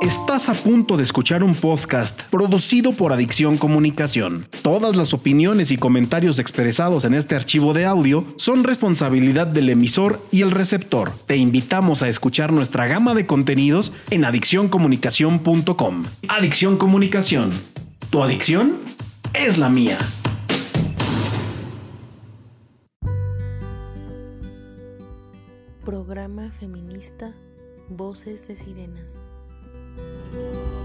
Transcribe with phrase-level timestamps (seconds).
[0.00, 4.46] Estás a punto de escuchar un podcast producido por Adicción Comunicación.
[4.62, 10.24] Todas las opiniones y comentarios expresados en este archivo de audio son responsabilidad del emisor
[10.30, 11.12] y el receptor.
[11.26, 16.04] Te invitamos a escuchar nuestra gama de contenidos en adiccioncomunicación.com.
[16.28, 17.50] Adicción Comunicación.
[18.08, 18.78] ¿Tu adicción?
[19.34, 19.98] Es la mía.
[25.84, 27.34] Programa feminista
[27.90, 29.29] Voces de Sirenas.
[29.96, 30.79] Thank you.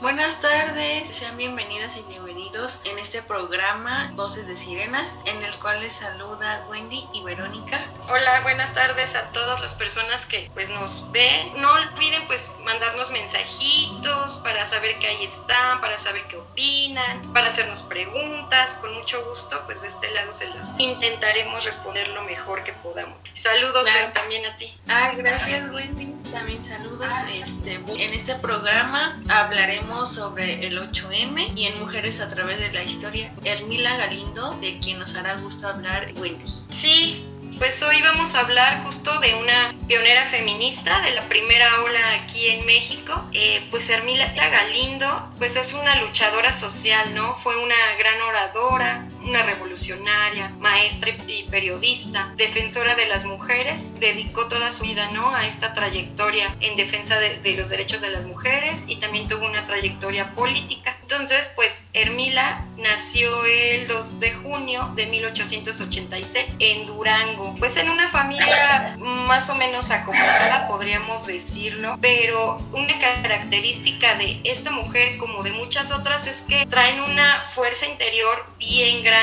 [0.00, 5.80] Buenas tardes, sean bienvenidas y bienvenidos en este programa Voces de Sirenas, en el cual
[5.80, 7.80] les saluda Wendy y Verónica.
[8.08, 11.52] Hola, buenas tardes a todas las personas que pues nos ven.
[11.60, 17.48] No olviden pues mandarnos mensajitos para saber que ahí están, para saber qué opinan, para
[17.48, 18.74] hacernos preguntas.
[18.74, 23.20] Con mucho gusto, pues de este lado se las intentaremos responder lo mejor que podamos.
[23.34, 24.12] Saludos Claro.
[24.12, 24.72] también a ti.
[24.88, 27.12] Ah, gracias Wendy, también saludos.
[27.34, 32.82] Este, en este programa hablaremos sobre el 8M y en Mujeres a través de la
[32.82, 36.44] historia, Hermila Galindo, de quien nos hará gusto hablar Wendy.
[36.70, 37.24] Sí,
[37.58, 42.48] pues hoy vamos a hablar justo de una pionera feminista de la primera ola aquí
[42.48, 43.28] en México.
[43.32, 47.34] Eh, pues Hermila Galindo, pues es una luchadora social, ¿no?
[47.34, 54.70] Fue una gran oradora, una revolucionaria, maestra y periodista, defensora de las mujeres, dedicó toda
[54.70, 55.34] su vida ¿no?
[55.34, 59.46] a esta trayectoria en defensa de, de los derechos de las mujeres y también tuvo
[59.46, 60.96] una trayectoria política.
[61.02, 68.08] Entonces, pues Hermila nació el 2 de junio de 1886 en Durango, pues en una
[68.08, 75.52] familia más o menos acomodada, podríamos decirlo, pero una característica de esta mujer como de
[75.52, 79.17] muchas otras es que traen una fuerza interior bien grande,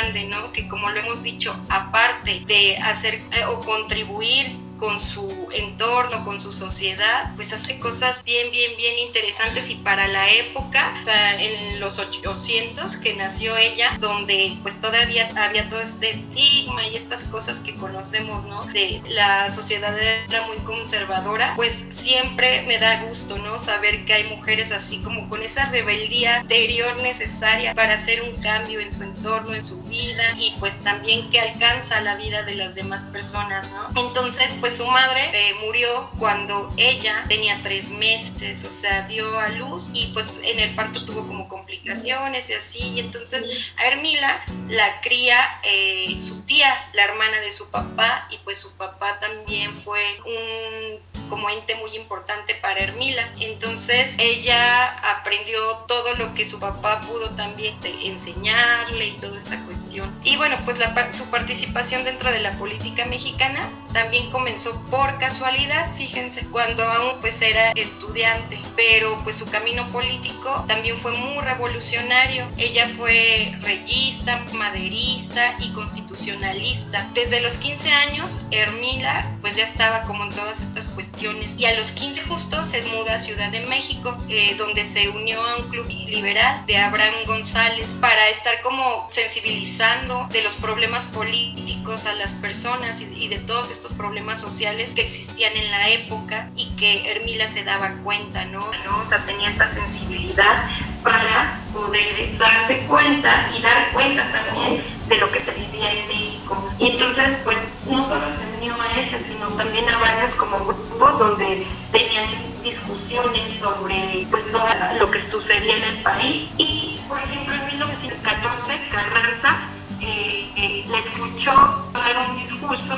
[0.54, 6.40] Que como lo hemos dicho, aparte de hacer eh, o contribuir con su entorno, con
[6.40, 10.94] su sociedad, pues hace cosas bien, bien, bien interesantes y para la época,
[11.40, 17.24] en los 800 que nació ella, donde pues todavía había todo este estigma y estas
[17.26, 18.66] cosas que conocemos, ¿no?
[18.66, 23.58] De la sociedad era muy conservadora, pues siempre me da gusto, ¿no?
[23.58, 28.80] Saber que hay mujeres así como con esa rebeldía interior necesaria para hacer un cambio
[28.80, 32.76] en su entorno, en su vida y pues también que alcanza la vida de las
[32.76, 34.08] demás personas, ¿no?
[34.08, 39.90] Entonces, su madre eh, murió cuando ella tenía tres meses, o sea, dio a luz
[39.94, 45.02] y pues en el parto tuvo como complicaciones y así, y entonces a Hermila la
[45.02, 50.02] cría eh, su tía, la hermana de su papá, y pues su papá también fue
[50.26, 53.30] un como ente muy importante para Hermila.
[53.40, 59.60] Entonces ella aprendió todo lo que su papá pudo también este, enseñarle y toda esta
[59.66, 60.14] cuestión.
[60.24, 65.90] Y bueno, pues la, su participación dentro de la política mexicana también comenzó por casualidad,
[65.96, 72.48] fíjense, cuando aún pues era estudiante, pero pues su camino político también fue muy revolucionario.
[72.58, 77.10] Ella fue reyista, maderista y constitucionalista.
[77.14, 81.74] Desde los 15 años, Hermila pues ya estaba como en todas estas cuestiones y a
[81.76, 85.70] los 15 justo se muda a Ciudad de México, eh, donde se unió a un
[85.70, 92.34] club liberal de Abraham González para estar como sensibilizando de los problemas políticos a las
[92.34, 97.10] personas y, y de todos estos problemas sociales que existían en la época y que
[97.10, 98.60] Hermila se daba cuenta, ¿no?
[98.84, 99.00] ¿no?
[99.00, 100.70] O sea, tenía esta sensibilidad
[101.02, 106.72] para poder darse cuenta y dar cuenta también de lo que se vivía en México.
[106.80, 110.58] Y entonces, pues, no solo se unió a ese, sino también a varios como
[110.96, 112.26] grupos donde tenían
[112.64, 114.66] discusiones sobre pues todo
[115.00, 116.50] lo que sucedía en el país.
[116.58, 119.58] Y, por ejemplo, en 1914, Carranza
[120.02, 121.52] eh, eh, le escuchó
[121.94, 122.96] dar un discurso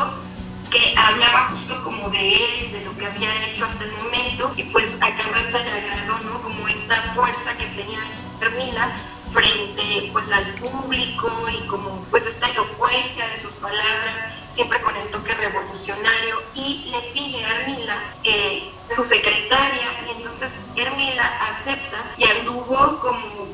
[0.70, 4.64] que hablaba justo como de él, de lo que había hecho hasta el momento, y
[4.64, 6.42] pues a Carranza le agradó, ¿no?
[6.42, 8.00] Como esta fuerza que tenía
[8.42, 8.92] Hermila
[9.38, 15.07] frente pues al público y como pues esta elocuencia de sus palabras, siempre con el
[15.10, 22.24] toque revolucionario, y le pide a Hermila eh, su secretaria, y entonces Hermila acepta y
[22.24, 23.48] anduvo como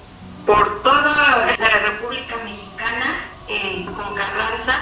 [0.45, 4.74] por toda la República Mexicana eh, con Carranza,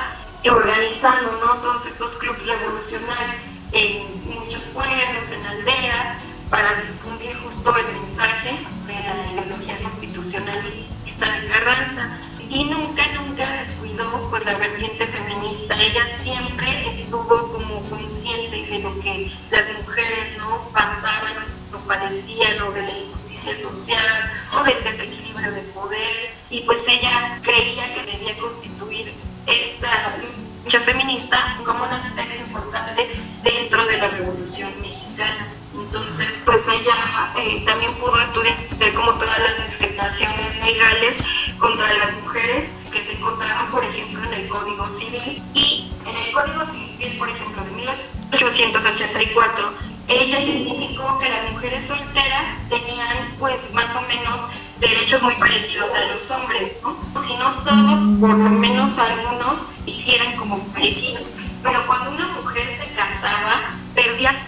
[0.46, 1.54] organizando ¿no?
[1.62, 3.42] todos estos clubes revolucionarios.
[3.72, 6.18] en muchos pueblos, en aldeas,
[6.52, 12.18] para difundir justo el mensaje de la ideología constitucionalista de Carranza.
[12.50, 15.74] Y nunca, nunca descuidó pues, la vertiente feminista.
[15.82, 22.72] Ella siempre estuvo como consciente de lo que las mujeres no pasaban o padecían o
[22.74, 26.36] de la injusticia social o del desequilibrio de poder.
[26.50, 29.14] Y pues ella creía que debía constituir
[29.48, 30.18] esta
[30.64, 33.08] lucha feminista como un aspecto importante
[33.42, 35.48] dentro de la Revolución Mexicana.
[35.94, 36.96] Entonces, pues ella
[37.38, 38.56] eh, también pudo estudiar
[38.96, 41.22] como todas las discriminaciones legales
[41.58, 45.44] contra las mujeres que se encontraban, por ejemplo, en el Código Civil.
[45.54, 49.74] Y en el Código Civil, por ejemplo, de 1884,
[50.08, 54.46] ella identificó que las mujeres solteras tenían, pues, más o menos
[54.80, 56.96] derechos muy parecidos a los hombres, ¿no?
[57.22, 61.34] Si no todos, por lo menos algunos hicieran como parecidos.
[61.62, 63.76] Pero cuando una mujer se casaba,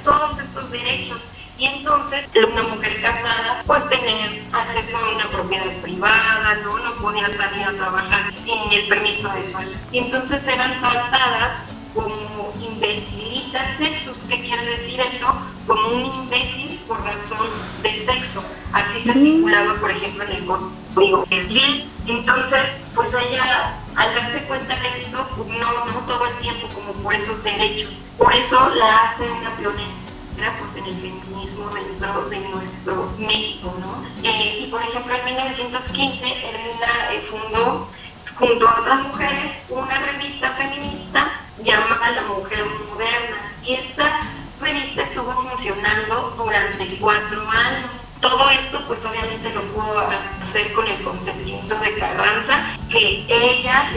[0.04, 1.30] todos estos derechos.
[1.58, 6.78] Y entonces una mujer casada pues tener acceso a una propiedad privada, ¿no?
[6.80, 9.72] No podía salir a trabajar sin el permiso de su esposo.
[9.92, 11.60] Y entonces eran tratadas
[11.94, 14.18] como imbecilitas sexos.
[14.28, 15.28] ¿Qué quiere decir eso?
[15.68, 17.48] Como un imbécil por razón
[17.82, 18.44] de sexo.
[18.74, 24.76] Así se estipulaba, por ejemplo, en el código bien Entonces, pues ella, al darse cuenta
[24.80, 28.02] de esto, no, no todo el tiempo como por esos derechos.
[28.18, 29.88] Por eso la hace una pionera
[30.60, 34.04] pues en el feminismo dentro de nuestro México, ¿no?
[34.28, 37.88] Eh, y por ejemplo en 1915 Hermina eh, fundó
[38.36, 41.32] junto a otras mujeres una revista feminista
[41.64, 44.22] llamada La Mujer Moderna y esta
[44.62, 48.04] revista estuvo funcionando durante cuatro años.
[48.22, 50.08] Todo esto pues obviamente lo pudo
[50.40, 53.92] hacer con el consentimiento de Carranza, que ella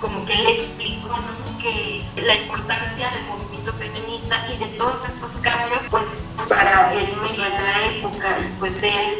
[0.00, 1.58] como que le explicó ¿no?
[1.58, 6.12] que la importancia del movimiento feminista y de todos estos cambios pues
[6.48, 9.16] para el medio de la época y pues él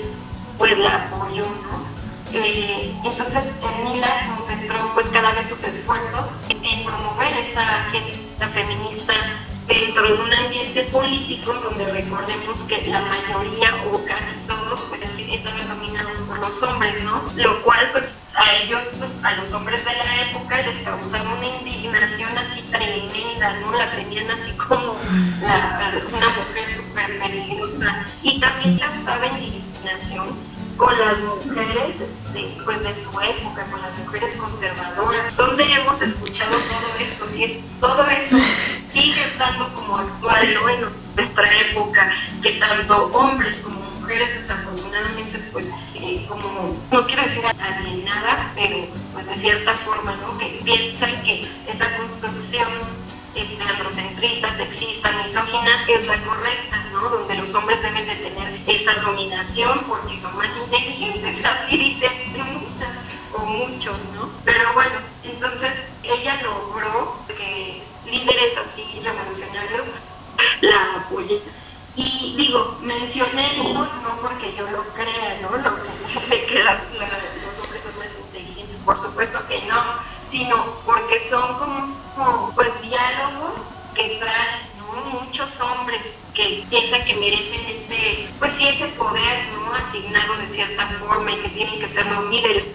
[0.59, 1.93] pues la apoyó, ¿no?
[2.35, 9.13] Eh, entonces Emila concentró pues cada vez sus esfuerzos en promover esa agenda feminista
[9.73, 15.67] dentro de un ambiente político donde recordemos que la mayoría o casi todos pues estaban
[15.67, 17.23] dominados por los hombres, ¿no?
[17.37, 21.47] Lo cual pues a ellos, pues a los hombres de la época les causaba una
[21.47, 23.73] indignación así tremenda, ¿no?
[23.73, 30.37] La tenían así como una mujer súper peligrosa y también causaba indignación
[30.77, 35.37] con las mujeres este, pues de su época, con las mujeres conservadoras.
[35.37, 37.27] ¿Dónde hemos escuchado todo esto?
[37.29, 38.37] Si es, todo eso
[38.93, 42.13] sigue estando como actual en nuestra época,
[42.43, 49.27] que tanto hombres como mujeres desafortunadamente pues eh, como, no quiero decir alienadas, pero pues
[49.27, 50.37] de cierta forma, ¿no?
[50.39, 52.69] Que piensan que esa construcción
[53.35, 57.09] este, androcentrista, sexista, misógina, es la correcta, ¿no?
[57.09, 62.91] Donde los hombres deben de tener esa dominación porque son más inteligentes, así dicen muchas
[63.33, 64.29] o muchos, ¿no?
[64.45, 65.73] Pero bueno, entonces
[66.03, 69.89] ella logró que líderes así revolucionarios
[70.61, 71.41] la apoyen.
[71.97, 75.51] Y digo, mencioné eso no porque yo lo crea, ¿no?
[75.51, 79.83] Que, de que las, los hombres son más inteligentes, por supuesto que no,
[80.23, 80.57] sino
[80.87, 84.73] porque son como, pues diálogos que traen
[85.13, 89.75] muchos hombres que piensan que merecen ese, pues sí, ese poder ¿no?
[89.75, 92.69] asignado de cierta forma y que tienen que ser los líderes.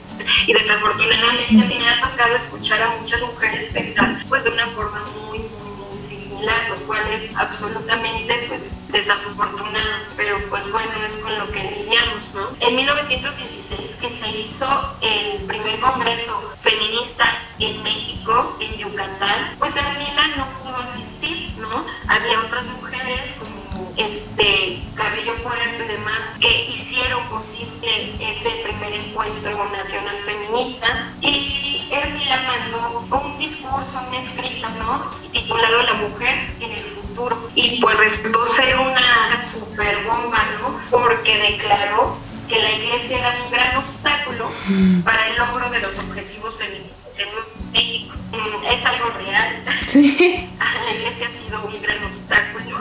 [0.48, 5.40] Y desafortunadamente me ha tocado escuchar a muchas mujeres pensar pues de una forma muy,
[5.40, 11.62] muy, similar, lo cual es absolutamente pues desafortunado, pero pues bueno, es con lo que
[11.62, 12.48] lidiamos, ¿no?
[12.62, 17.26] En 1916 que se hizo el primer congreso feminista
[17.60, 21.86] en México, en Yucatán, pues Hermila no pudo asistir, ¿no?
[22.08, 23.67] Había otras mujeres como
[23.98, 32.42] este Carrillo Puerto y demás que hicieron posible ese primer encuentro nacional feminista y Hermila
[32.44, 35.12] mandó un discurso, un escrito, ¿no?
[35.32, 40.80] titulado La mujer en el futuro y pues resultó ser una super bomba, ¿no?
[40.92, 45.02] Porque declaró que la iglesia era un gran obstáculo mm.
[45.02, 48.16] para el logro de los objetivos feministas en México.
[48.32, 49.64] Mm, es algo real.
[49.88, 50.50] Sí.
[50.86, 52.80] La iglesia ha sido un gran obstáculo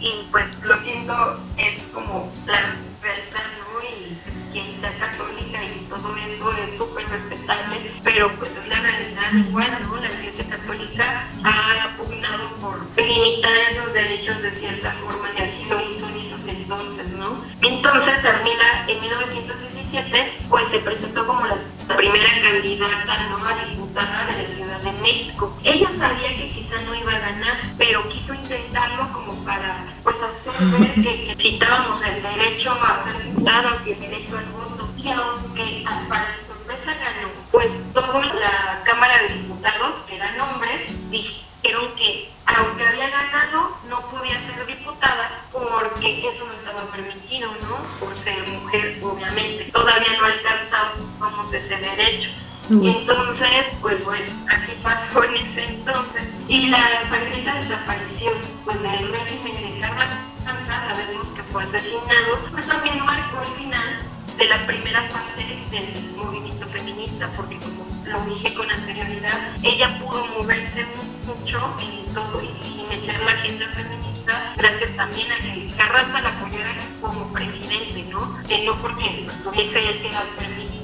[0.00, 3.82] y pues lo siento, es como la realidad, ¿no?
[3.82, 8.80] Y pues quien sea católica y todo eso es súper respetable, pero pues es la
[8.80, 9.96] realidad igual, ¿no?
[9.96, 15.78] La iglesia católica ha pugnado por limitar esos derechos de cierta forma y así lo
[15.86, 17.44] hizo en esos entonces, ¿no?
[17.60, 21.58] Entonces Armila en 1917 pues se presentó como la,
[21.94, 23.44] primera candidata ¿no?
[23.46, 25.54] a diputada de la Ciudad de México.
[25.64, 29.84] Ella sabía que quizá no iba a ganar, pero quiso intentarlo como para
[30.22, 34.88] hacer ver que, citábamos el derecho a ser diputados y el derecho al voto.
[34.96, 40.90] Y aunque para su sorpresa ganó, pues toda la Cámara de Diputados, que eran hombres,
[41.10, 47.76] dijeron que aunque había ganado, no podía ser diputada porque eso no estaba permitido, ¿no?
[47.98, 49.64] Por ser mujer, obviamente.
[49.72, 52.30] Todavía no alcanzábamos ese derecho.
[52.68, 56.24] Y entonces, pues bueno, así pasó en ese entonces.
[56.48, 63.04] Y la sangrienta desaparición pues, del régimen de Carranza, sabemos que fue asesinado, pues también
[63.04, 63.98] marcó el final
[64.36, 70.26] de la primera fase del movimiento feminista, porque como lo dije con anterioridad, ella pudo
[70.38, 70.84] moverse
[71.24, 76.72] mucho en todo y, meter la agenda feminista gracias también a que Carranza la apoyara
[77.00, 78.20] como presidente, ¿no?
[78.64, 80.24] No porque pues, tuviese él que dar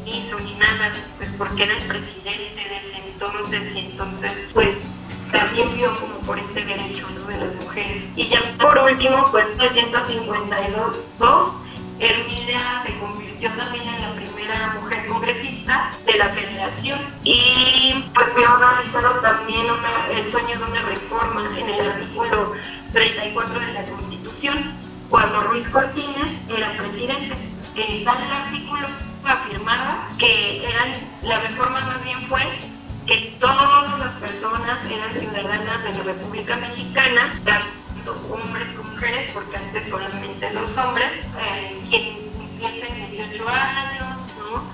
[0.04, 4.84] permiso ni nada, pues porque era el presidente de ese entonces y entonces pues
[5.30, 8.08] también vio como por este derecho de las mujeres.
[8.16, 11.56] Y ya por último, pues 1952,
[12.00, 18.56] Hermilia se convirtió también en la primera mujer congresista de la federación y pues vio
[18.56, 19.66] realizado también
[20.10, 22.52] el sueño de una reforma en el artículo
[22.92, 24.74] 34 de la Constitución
[25.08, 27.36] cuando Ruiz Cortines era presidente.
[27.74, 28.86] En tal artículo
[29.24, 32.40] afirmaba que eran, la reforma más bien fue
[33.06, 39.56] que todas las personas eran ciudadanas de la República Mexicana, tanto hombres como mujeres, porque
[39.56, 44.20] antes solamente los hombres, eh, quien cumpliesen 18 años,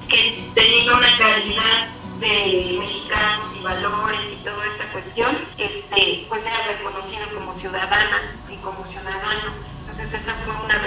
[0.09, 1.89] que teniendo una calidad
[2.21, 8.57] de mexicanos y valores y toda esta cuestión, este, pues era reconocido como ciudadana y
[8.57, 9.53] como ciudadano.
[9.81, 10.79] Entonces esa fue una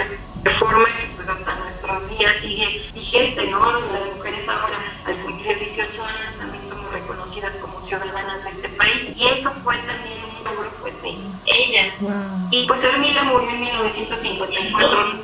[0.42, 3.64] que pues hasta nuestros días sigue vigente, ¿no?
[3.64, 9.12] Las mujeres ahora al cumplir 18 años también somos reconocidas como ciudadanas de este país
[9.16, 11.10] y eso fue también un logro pues de
[11.46, 11.94] ella.
[12.50, 15.22] Y pues Hermila murió en 1954,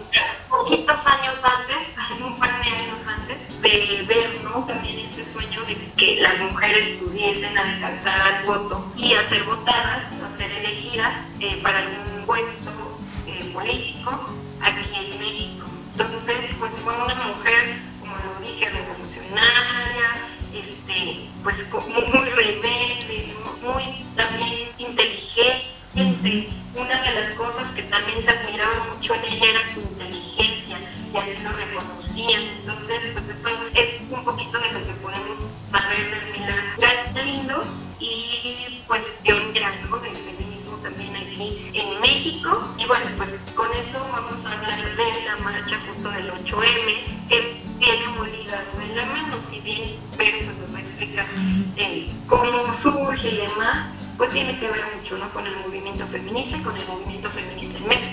[0.49, 1.95] poquitos años antes,
[2.25, 4.65] un par de años antes de ver, ¿no?
[4.67, 10.13] También este sueño de que las mujeres pudiesen alcanzar al voto y a ser votadas,
[10.25, 12.71] a ser elegidas eh, para algún puesto
[13.27, 15.67] eh, político aquí en México.
[15.93, 24.69] Entonces, pues fue una mujer, como lo dije, revolucionaria, este, pues muy, rebelde, muy también
[24.79, 26.49] inteligente.
[26.75, 30.79] Una de las cosas que también se admiraba mucho en ella era su inteligencia
[31.13, 32.43] y así lo reconocían.
[32.61, 38.83] Entonces, pues eso es un poquito de lo que podemos saber de Milán Galindo y
[38.87, 39.99] pues pionera ¿no?
[39.99, 42.75] del feminismo también aquí en México.
[42.79, 47.61] Y bueno, pues con eso vamos a hablar de la marcha justo del 8M, que
[47.79, 51.27] viene muy ligado en la mano, si bien pero pues nos va a explicar
[51.77, 55.31] eh, cómo surge y demás pues tiene que ver mucho ¿no?
[55.31, 58.11] con el movimiento feminista y con el movimiento feminista en México,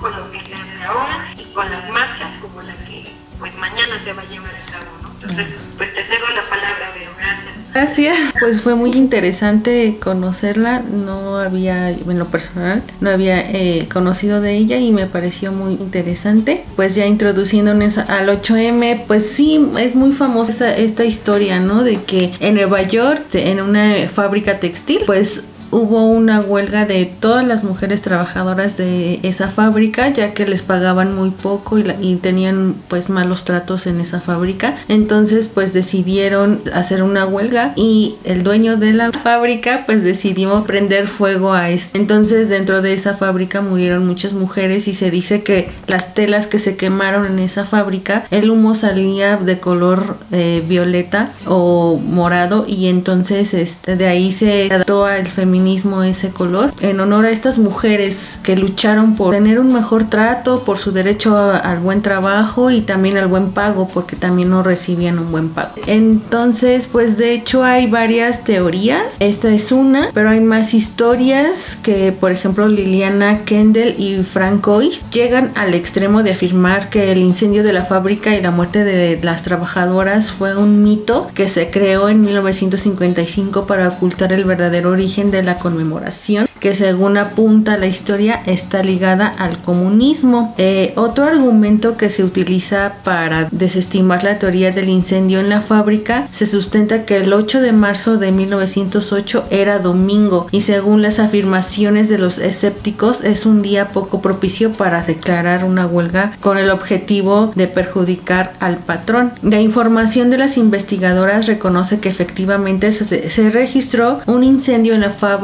[0.00, 3.98] con lo que se hace ahora y con las marchas como la que pues mañana
[3.98, 4.86] se va a llevar a cabo.
[5.02, 5.10] ¿no?
[5.14, 7.66] Entonces, pues te cedo la palabra, Vero, gracias.
[7.72, 14.40] Gracias, pues fue muy interesante conocerla, no había, en lo personal, no había eh, conocido
[14.40, 16.64] de ella y me pareció muy interesante.
[16.76, 21.82] Pues ya introduciéndonos al 8M, pues sí, es muy famosa esta historia, ¿no?
[21.82, 27.46] De que en Nueva York, en una fábrica textil, pues hubo una huelga de todas
[27.46, 33.10] las mujeres trabajadoras de esa fábrica ya que les pagaban muy poco y, tenían pues
[33.10, 34.74] malos tratos en esa fábrica.
[34.88, 41.06] Entonces pues decidieron hacer una huelga y el dueño de la fábrica pues decidió prender
[41.06, 45.70] fuego a esto entonces dentro de esa fábrica murieron muchas mujeres y se dice que
[45.86, 51.32] las telas que se quemaron en esa fábrica el humo salía de color eh, violeta
[51.46, 55.55] o morado y entonces este, de ahí se adaptó al feminismo
[56.04, 60.78] ese color, en honor a estas mujeres que lucharon por tener un mejor trato, por
[60.78, 65.30] su derecho al buen trabajo y también al buen pago, porque también no recibían un
[65.30, 65.72] buen pago.
[65.86, 72.12] Entonces, pues de hecho hay varias teorías, esta es una, pero hay más historias que,
[72.12, 77.62] por ejemplo, Liliana Kendall y Frank Ois llegan al extremo de afirmar que el incendio
[77.62, 82.08] de la fábrica y la muerte de las trabajadoras fue un mito que se creó
[82.08, 88.42] en 1955 para ocultar el verdadero origen de la conmemoración que según apunta la historia
[88.46, 90.54] está ligada al comunismo.
[90.58, 96.26] Eh, otro argumento que se utiliza para desestimar la teoría del incendio en la fábrica
[96.30, 102.08] se sustenta que el 8 de marzo de 1908 era domingo y según las afirmaciones
[102.08, 107.52] de los escépticos es un día poco propicio para declarar una huelga con el objetivo
[107.54, 109.32] de perjudicar al patrón.
[109.42, 115.10] La información de las investigadoras reconoce que efectivamente se, se registró un incendio en la
[115.10, 115.35] fábrica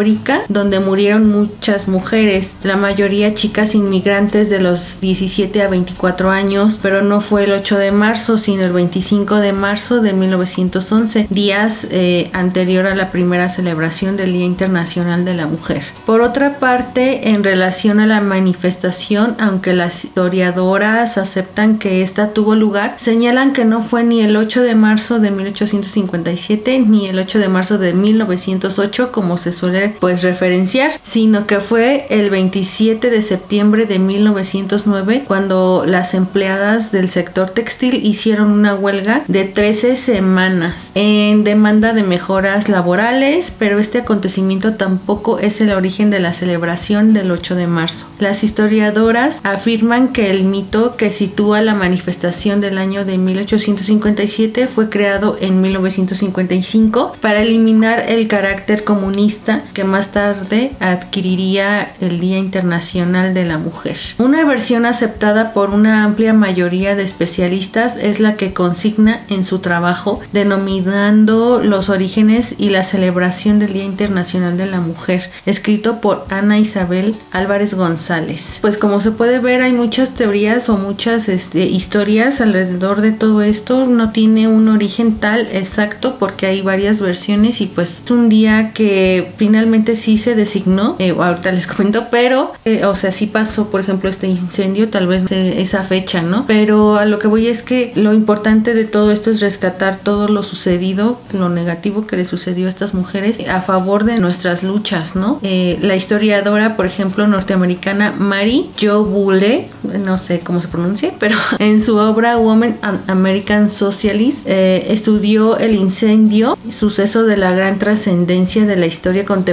[0.49, 7.03] donde murieron muchas mujeres, la mayoría chicas inmigrantes de los 17 a 24 años, pero
[7.03, 12.31] no fue el 8 de marzo, sino el 25 de marzo de 1911, días eh,
[12.33, 15.83] anterior a la primera celebración del Día Internacional de la Mujer.
[16.07, 22.55] Por otra parte, en relación a la manifestación, aunque las historiadoras aceptan que esta tuvo
[22.55, 27.39] lugar, señalan que no fue ni el 8 de marzo de 1857 ni el 8
[27.39, 33.23] de marzo de 1908 como se suele pues referenciar, sino que fue el 27 de
[33.23, 40.93] septiembre de 1909 cuando las empleadas del sector textil hicieron una huelga de 13 semanas
[40.95, 47.13] en demanda de mejoras laborales, pero este acontecimiento tampoco es el origen de la celebración
[47.13, 48.07] del 8 de marzo.
[48.19, 54.89] Las historiadoras afirman que el mito que sitúa la manifestación del año de 1857 fue
[54.89, 63.35] creado en 1955 para eliminar el carácter comunista que más tarde adquiriría el Día Internacional
[63.35, 63.97] de la Mujer.
[64.19, 69.61] Una versión aceptada por una amplia mayoría de especialistas es la que consigna en su
[69.61, 76.27] trabajo denominando los orígenes y la celebración del Día Internacional de la Mujer, escrito por
[76.29, 78.59] Ana Isabel Álvarez González.
[78.61, 83.43] Pues como se puede ver hay muchas teorías o muchas este, historias alrededor de todo
[83.43, 88.29] esto, no tiene un origen tal exacto porque hay varias versiones y pues es un
[88.29, 89.62] día que finalmente
[89.95, 94.09] sí se designó, eh, ahorita les comento, pero eh, o sea sí pasó por ejemplo
[94.09, 96.45] este incendio, tal vez esa fecha, ¿no?
[96.47, 100.29] Pero a lo que voy es que lo importante de todo esto es rescatar todo
[100.29, 105.17] lo sucedido, lo negativo que le sucedió a estas mujeres a favor de nuestras luchas,
[105.17, 105.39] ¿no?
[105.43, 111.37] Eh, la historiadora, por ejemplo, norteamericana Mary Jo Bulle, no sé cómo se pronuncia, pero
[111.59, 117.79] en su obra Woman and American Socialist eh, estudió el incendio, suceso de la gran
[117.79, 119.52] trascendencia de la historia contemporánea,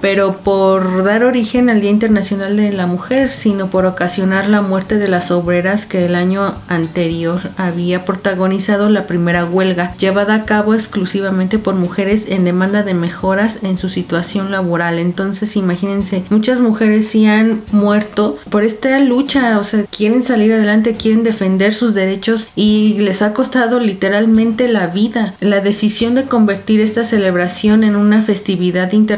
[0.00, 4.98] pero por dar origen al Día Internacional de la Mujer, sino por ocasionar la muerte
[4.98, 10.74] de las obreras que el año anterior había protagonizado la primera huelga, llevada a cabo
[10.74, 14.98] exclusivamente por mujeres en demanda de mejoras en su situación laboral.
[14.98, 20.96] Entonces, imagínense, muchas mujeres sí han muerto por esta lucha, o sea, quieren salir adelante,
[20.96, 25.34] quieren defender sus derechos y les ha costado literalmente la vida.
[25.40, 29.15] La decisión de convertir esta celebración en una festividad internacional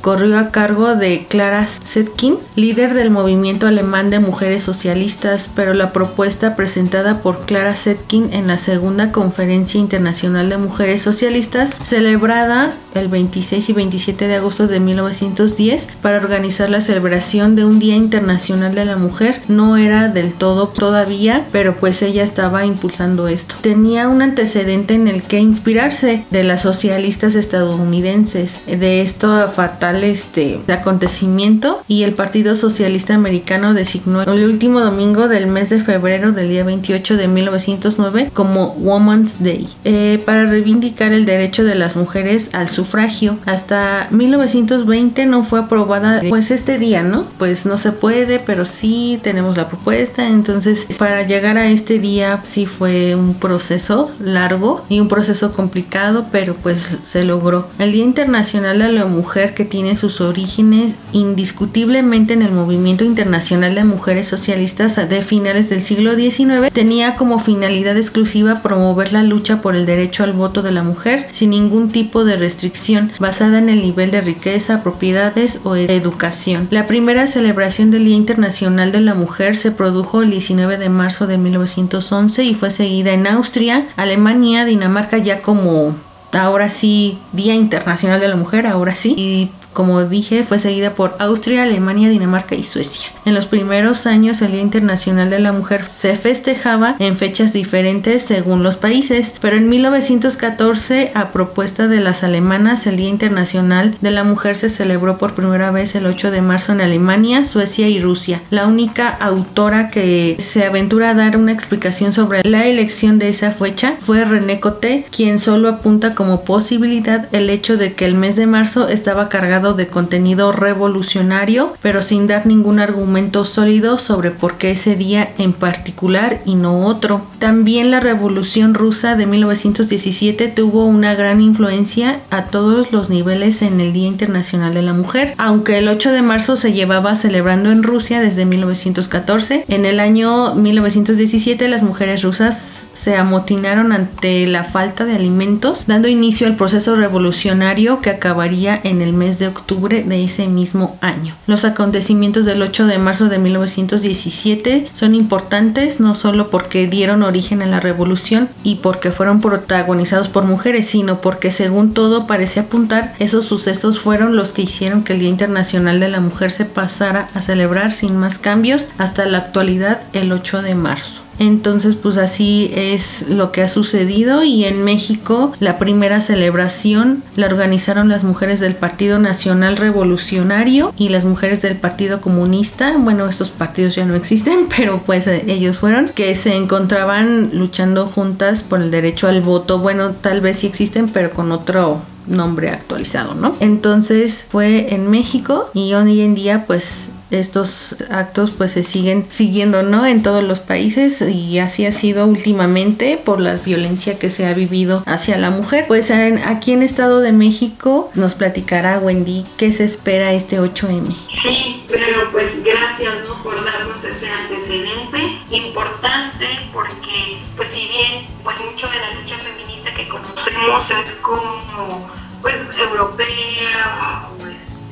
[0.00, 5.92] corrió a cargo de Clara Zetkin, líder del movimiento alemán de mujeres socialistas, pero la
[5.92, 13.08] propuesta presentada por Clara Zetkin en la segunda conferencia internacional de mujeres socialistas, celebrada el
[13.08, 18.74] 26 y 27 de agosto de 1910 para organizar la celebración de un Día Internacional
[18.74, 23.54] de la Mujer, no era del todo todavía, pero pues ella estaba impulsando esto.
[23.60, 30.60] Tenía un antecedente en el que inspirarse de las socialistas estadounidenses, de esto fatal este
[30.68, 36.48] acontecimiento y el Partido Socialista Americano designó el último domingo del mes de febrero del
[36.48, 42.54] día 28 de 1909 como Woman's Day eh, para reivindicar el derecho de las mujeres
[42.54, 43.36] al sufragio.
[43.46, 47.26] Hasta 1920 no fue aprobada pues este día, ¿no?
[47.36, 50.28] Pues no se puede, pero sí tenemos la propuesta.
[50.28, 56.26] Entonces para llegar a este día sí fue un proceso largo y un proceso complicado,
[56.30, 57.68] pero pues se logró.
[57.80, 63.74] El Día Internacional de la Mujer que tiene sus orígenes indiscutiblemente en el movimiento internacional
[63.74, 69.62] de mujeres socialistas de finales del siglo XIX tenía como finalidad exclusiva promover la lucha
[69.62, 73.68] por el derecho al voto de la mujer sin ningún tipo de restricción basada en
[73.68, 76.68] el nivel de riqueza, propiedades o educación.
[76.70, 81.26] La primera celebración del Día Internacional de la Mujer se produjo el 19 de marzo
[81.26, 85.94] de 1911 y fue seguida en Austria, Alemania, Dinamarca ya como
[86.32, 91.16] ahora sí Día Internacional de la Mujer, ahora sí, y como dije, fue seguida por
[91.18, 93.08] Austria, Alemania, Dinamarca y Suecia.
[93.24, 98.22] En los primeros años el Día Internacional de la Mujer se festejaba en fechas diferentes
[98.22, 104.10] según los países, pero en 1914, a propuesta de las alemanas, el Día Internacional de
[104.10, 108.00] la Mujer se celebró por primera vez el 8 de marzo en Alemania, Suecia y
[108.00, 108.40] Rusia.
[108.50, 113.52] La única autora que se aventura a dar una explicación sobre la elección de esa
[113.52, 118.36] fecha fue René Coté, quien solo apunta como posibilidad el hecho de que el mes
[118.36, 124.30] de marzo estaba cargado cargado de contenido revolucionario, pero sin dar ningún argumento sólido sobre
[124.30, 127.20] por qué ese día en particular y no otro.
[127.38, 133.80] También la Revolución Rusa de 1917 tuvo una gran influencia a todos los niveles en
[133.80, 137.82] el Día Internacional de la Mujer, aunque el 8 de marzo se llevaba celebrando en
[137.82, 139.66] Rusia desde 1914.
[139.68, 146.08] En el año 1917 las mujeres rusas se amotinaron ante la falta de alimentos, dando
[146.08, 151.34] inicio al proceso revolucionario que acabaría en el mes de octubre de ese mismo año.
[151.46, 157.62] Los acontecimientos del 8 de marzo de 1917 son importantes no solo porque dieron origen
[157.62, 163.14] a la revolución y porque fueron protagonizados por mujeres, sino porque según todo parece apuntar,
[163.18, 167.28] esos sucesos fueron los que hicieron que el Día Internacional de la Mujer se pasara
[167.34, 171.22] a celebrar sin más cambios hasta la actualidad el 8 de marzo.
[171.40, 177.46] Entonces, pues así es lo que ha sucedido y en México la primera celebración la
[177.46, 182.94] organizaron las mujeres del Partido Nacional Revolucionario y las mujeres del Partido Comunista.
[182.98, 188.62] Bueno, estos partidos ya no existen, pero pues ellos fueron que se encontraban luchando juntas
[188.62, 189.78] por el derecho al voto.
[189.78, 193.56] Bueno, tal vez sí existen, pero con otro nombre actualizado, ¿no?
[193.60, 199.82] Entonces fue en México y hoy en día pues estos actos pues se siguen siguiendo
[199.82, 204.46] no en todos los países y así ha sido últimamente por la violencia que se
[204.46, 205.86] ha vivido hacia la mujer.
[205.88, 211.84] Pues aquí en Estado de México nos platicará Wendy qué se espera este 8M sí
[211.88, 215.18] pero pues gracias no por darnos ese antecedente
[215.50, 222.08] importante porque pues si bien pues mucho de la lucha feminista que conocemos es como
[222.42, 224.28] pues europea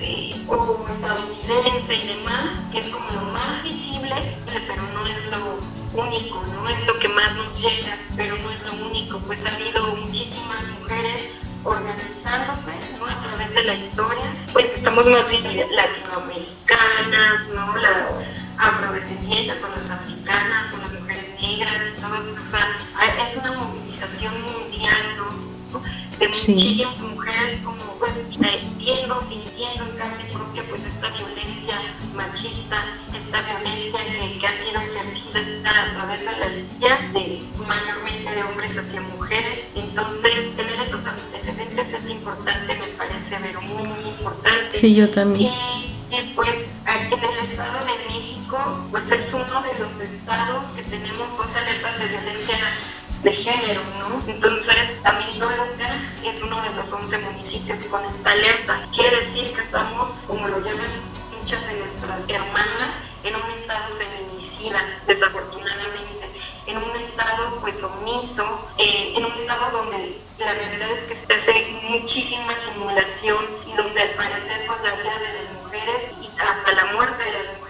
[0.01, 4.15] este o estadounidense y demás, que es como lo más visible,
[4.67, 5.61] pero no es lo
[6.01, 9.55] único, no es lo que más nos llega, pero no es lo único, pues ha
[9.55, 11.29] habido muchísimas mujeres
[11.65, 13.07] organizándose ¿no?
[13.07, 17.77] a través de la historia, pues estamos más bien latinoamericanas, ¿no?
[17.77, 18.17] las
[18.59, 22.69] afrodescendientes o las africanas o las mujeres negras y todo o sea,
[23.25, 25.49] es una movilización mundial, ¿no?
[26.19, 31.81] De muchísimas mujeres como pues eh, viendo, sintiendo en carne propia pues esta violencia
[32.15, 34.01] machista, esta violencia
[34.41, 39.69] que, ha sido ejercida a través de la historia de mayormente de hombres hacia mujeres.
[39.75, 44.79] Entonces tener esos antecedentes es importante, me parece, pero muy, muy importante.
[44.79, 45.53] Sí, yo también.
[45.53, 48.39] Y, y pues aquí en el Estado de México
[48.91, 52.57] pues es uno de los estados que tenemos dos alertas de violencia
[53.23, 54.23] de género, ¿no?
[54.31, 58.87] Entonces, también Toluca es uno de los 11 municipios con esta alerta.
[58.95, 60.91] Quiere decir que estamos, como lo llaman
[61.39, 66.31] muchas de nuestras hermanas, en un estado feminicida, desafortunadamente,
[66.67, 71.33] en un estado pues omiso, eh, en un estado donde la realidad es que se
[71.33, 76.73] hace muchísima simulación y donde al parecer pues la vida de las mujeres y hasta
[76.73, 77.68] la muerte de las mujeres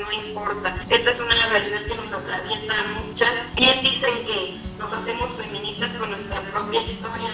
[0.00, 0.74] no importa.
[0.88, 3.30] Esa es una realidad que nos atraviesa a muchas.
[3.56, 7.30] Bien dicen que nos hacemos feministas con nuestra propia historia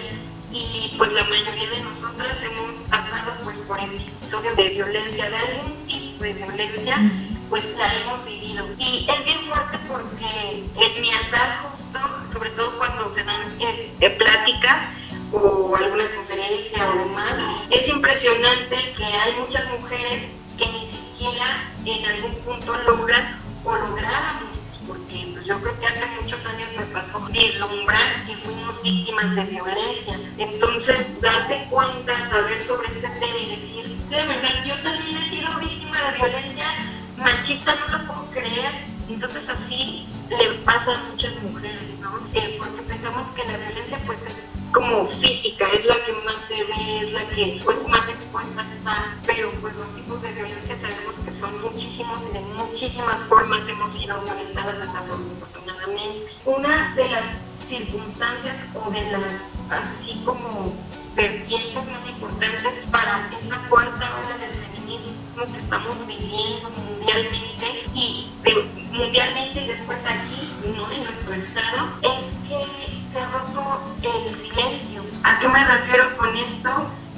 [0.51, 5.87] y pues la mayoría de nosotras hemos pasado pues por episodios de violencia, de algún
[5.87, 6.97] tipo de violencia,
[7.49, 8.65] pues la hemos vivido.
[8.77, 11.99] Y es bien fuerte porque en mi andar justo,
[12.31, 14.87] sobre todo cuando se dan eh, eh, pláticas,
[15.31, 22.05] o alguna conferencia o demás, es impresionante que hay muchas mujeres que ni siquiera en
[22.05, 27.19] algún punto logran o lograron porque pues, yo creo que hace muchos años me pasó
[27.31, 30.19] vislumbrar que fuimos víctimas de violencia.
[30.37, 35.53] Entonces, darte cuenta, saber sobre este tema y decir, de verdad, yo también he sido
[35.59, 36.65] víctima de violencia
[37.17, 38.71] machista, no lo puedo creer.
[39.09, 42.19] Entonces, así le pasa a muchas mujeres, ¿no?
[42.33, 46.63] Eh, porque pensamos que la violencia, pues, es como física, es la que más se
[46.63, 51.15] ve, es la que pues más expuesta está, pero pues los tipos de violencia sabemos
[51.23, 56.31] que son muchísimos y de muchísimas formas hemos sido violentadas desafortunadamente.
[56.45, 57.25] Una de las
[57.67, 60.73] circunstancias o de las así como
[61.15, 65.11] vertientes más importantes para esta cuarta ola del feminismo
[65.51, 68.29] que estamos viviendo mundialmente y
[68.91, 70.91] mundialmente y después aquí ¿no?
[70.91, 72.26] en nuestro estado es
[74.03, 75.03] el silencio.
[75.23, 76.69] ¿A qué me refiero con esto?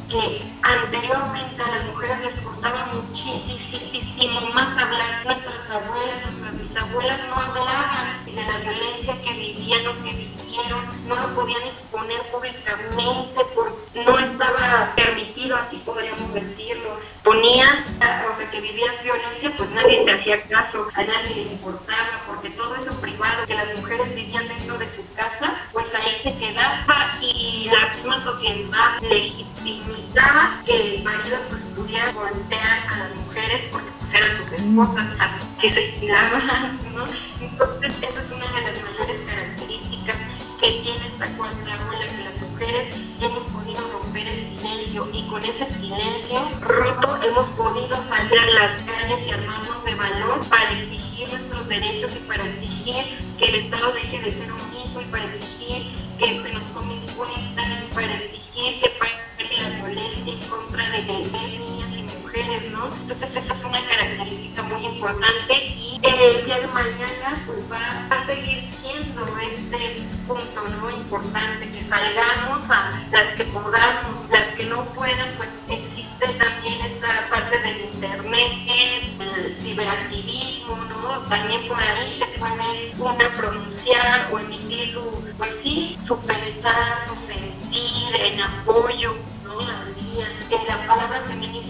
[0.09, 5.25] Que anteriormente a las mujeres les costaba muchísimo más hablar.
[5.25, 11.15] Nuestras abuelas, nuestras bisabuelas no hablaban de la violencia que vivían o que vivieron, no
[11.15, 16.99] lo podían exponer públicamente porque no estaba permitido, así podríamos decirlo.
[17.23, 17.93] Ponías,
[18.31, 22.49] o sea, que vivías violencia, pues nadie te hacía caso, a nadie le importaba, porque
[22.51, 27.17] todo eso privado que las mujeres vivían dentro de su casa, pues ahí se quedaba
[27.21, 33.89] y la misma sociedad legitimizaba que el marido pues pudiera golpear a las mujeres porque
[33.99, 36.39] pues eran sus esposas, así se estilaba,
[36.93, 37.07] ¿no?
[37.41, 40.19] Entonces esa es una de las mayores características
[40.59, 45.45] que tiene esta cuarta ola, que las mujeres hemos podido romper el silencio y con
[45.45, 51.29] ese silencio roto hemos podido salir a las calles y armarnos de valor para exigir
[51.29, 53.05] nuestros derechos y para exigir
[53.37, 57.15] que el Estado deje de ser omiso y para exigir que se nos tome en
[57.15, 59.13] cuenta y para exigir que pare
[59.61, 62.87] la violencia en contra de niñas y mujeres, ¿no?
[62.87, 67.18] Entonces esa es una característica muy importante y el día de mañana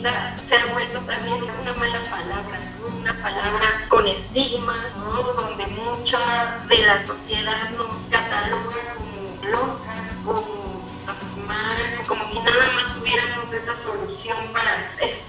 [0.01, 2.59] se ha vuelto también una mala palabra,
[2.99, 4.75] una palabra con estigma,
[5.35, 6.19] donde mucha
[6.69, 13.51] de la sociedad nos cataloga como locas, como estamos mal, como si nada más tuviéramos
[13.51, 15.28] esa solución para exponer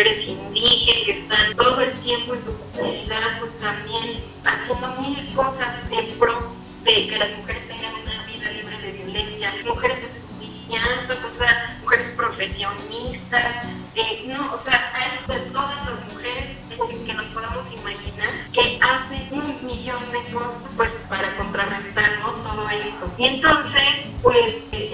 [0.00, 5.82] mujeres indígenas que están todo el tiempo en su comunidad, pues también haciendo mil cosas
[5.90, 11.30] en pro de que las mujeres tengan una vida libre de violencia, mujeres estudiantes, o
[11.30, 16.60] sea, mujeres profesionistas, eh, no, o sea, hay de todas las mujeres
[17.06, 22.30] que nos podamos imaginar que hacen un millón de cosas pues para contrarrestar ¿no?
[22.48, 23.12] todo esto.
[23.18, 24.89] Y entonces, pues el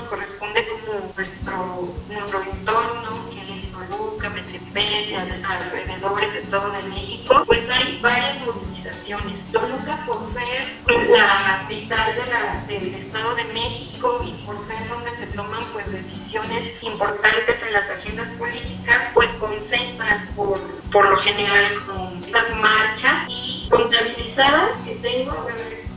[0.00, 7.68] nos corresponde como nuestro, nuestro entorno, que es Toluca, Metepec, alrededores, Estado de México, pues
[7.70, 9.44] hay varias movilizaciones.
[9.52, 15.10] Toluca por ser la capital de la, del Estado de México y por ser donde
[15.10, 20.60] se toman pues decisiones importantes en las agendas políticas, pues concentran por,
[20.90, 25.46] por lo general con estas marchas y contabilizadas que tengo,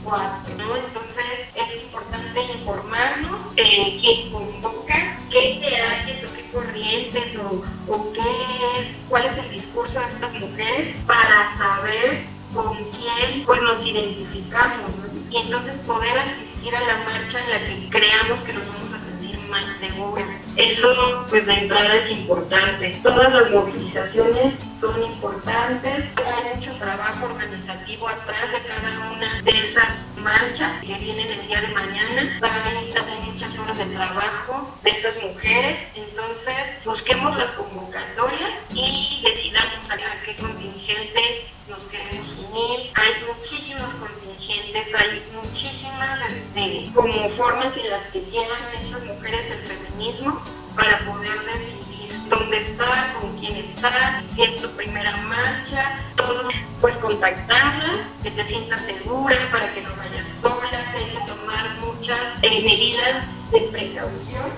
[0.04, 0.76] ¿no?
[0.76, 8.80] Entonces es importante informarnos eh, quién convoca, qué ideales o qué corrientes o, o qué
[8.80, 14.94] es, cuál es el discurso de estas mujeres para saber con quién pues nos identificamos
[15.32, 19.00] y entonces poder asistir a la marcha en la que creamos que nos vamos a
[19.00, 20.28] sentir más seguras.
[20.56, 23.00] Eso pues de entrada es importante.
[23.02, 30.10] Todas las movilizaciones son importantes, hay mucho trabajo organizativo atrás de cada una de esas
[30.18, 32.40] marchas que vienen el día de mañana.
[32.42, 39.90] Hay también muchas horas de trabajo de esas mujeres, entonces busquemos las convocatorias y decidamos
[39.90, 42.92] a qué contingente nos queremos unir.
[42.96, 49.60] Hay muchísimos contingentes, hay muchísimas este, como formas en las que llevan estas mujeres el
[49.60, 50.43] feminismo
[50.76, 56.52] para poder decidir dónde estar, con quién estar, si es tu primera marcha, todos
[56.82, 62.34] pues contactarlas, que te sientas segura para que no vayas solas, hay que tomar muchas
[62.42, 64.52] eh, medidas de precaución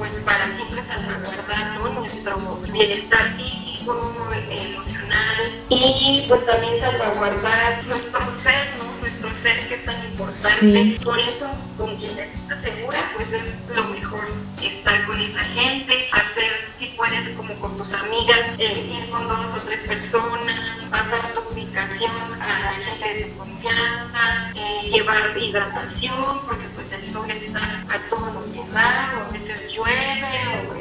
[0.00, 2.38] pues para siempre salvaguardar nuestro
[2.72, 8.90] bienestar físico, emocional y pues también salvaguardar nuestro ser, ¿no?
[9.00, 10.98] nuestro ser que es tan importante.
[11.02, 14.20] Por eso, con quien te sientas segura, pues es lo mejor
[14.62, 19.52] estar con esa gente, hacer, si puedes, como con tus amigas, eh, ir con dos
[19.54, 26.40] o tres personas, pasar tu ubicación a la gente de tu confianza, eh, llevar hidratación,
[26.46, 30.74] porque pues el sol está a todo lo que da, o a veces llueve, o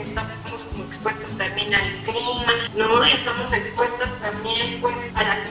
[0.60, 3.04] estamos como expuestas también al clima, ¿no?
[3.04, 5.48] Estamos expuestas también pues a las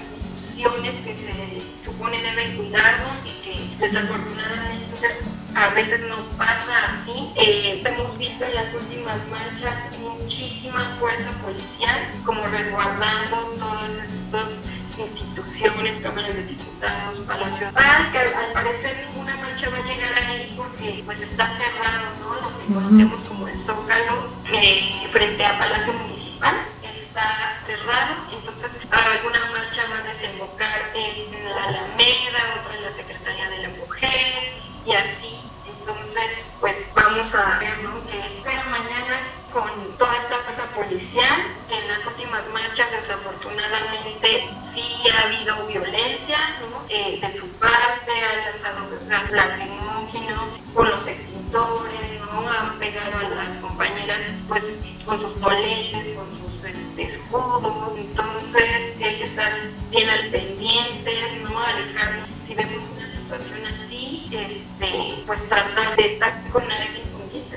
[1.04, 1.32] que se
[1.76, 5.08] supone deben cuidarnos y que desafortunadamente
[5.54, 7.30] a veces no pasa así.
[7.36, 14.64] Eh, hemos visto en las últimas marchas muchísima fuerza policial como resguardando todas estas
[14.98, 20.54] instituciones, cámaras de diputados, palacio tal, que al, parecer ninguna marcha va a llegar ahí
[20.56, 22.34] porque pues está cerrado, ¿no?
[22.34, 29.38] Lo que conocemos como el Zócalo eh, frente a Palacio Municipal está cerrado, entonces alguna
[29.52, 34.52] marcha va a desembocar en la Alameda, otra en la Secretaría de la Mujer
[34.86, 35.38] y así.
[35.66, 37.94] Entonces, pues vamos a ver, ¿no?
[38.06, 39.20] Que pero mañana
[39.52, 41.40] con toda esta fuerza policial.
[41.70, 46.38] En las últimas marchas, desafortunadamente, sí ha habido violencia
[46.88, 52.48] eh, de su parte, han lanzado gas lacrimógeno con los extintores, ¿no?
[52.48, 57.96] han pegado a las compañeras pues con sus toletes, con sus este, escudos.
[57.96, 59.52] Entonces, hay que estar
[59.90, 62.28] bien al pendiente, no alejarnos.
[62.46, 67.08] Si vemos una situación así, este, pues tratar de estar con alguien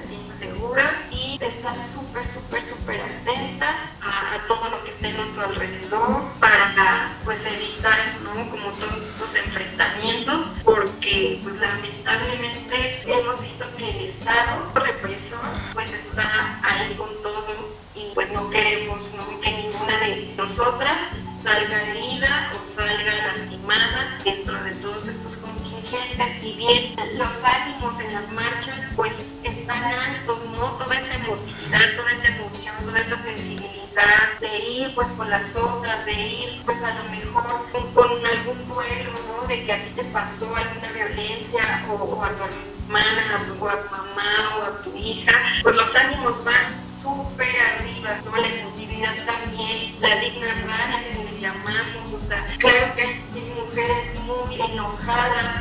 [0.01, 6.23] segura y estar súper, súper, súper atentas a, todo lo que esté en nuestro alrededor
[6.39, 8.49] para pues evitar, ¿no?
[8.49, 15.39] Como todos los enfrentamientos, porque pues lamentablemente hemos visto que el Estado represor
[15.73, 17.45] pues está ahí con todo
[17.93, 19.11] y pues no queremos
[19.41, 20.97] que ninguna de nosotras
[21.43, 25.35] salga herida o salga lastimada dentro de todos estos
[25.81, 30.71] contingentes, si bien los ánimos en las marchas pues están altos, ¿no?
[30.77, 36.05] Toda esa emotividad, toda esa emoción, toda esa sensibilidad de ir pues con las otras,
[36.05, 39.47] de ir pues a lo mejor con, algún duelo, ¿no?
[39.47, 43.83] De que a ti te pasó alguna violencia o, a tu hermana, a tu, a
[43.83, 48.37] tu mamá o a tu hija, pues los ánimos van súper arriba, ¿no?
[48.37, 53.21] La emotividad también, la digna rabia que le llamamos, o sea, claro que hay
[53.55, 55.60] mujeres muy enojadas